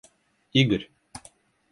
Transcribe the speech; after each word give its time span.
Игорь 0.51 0.89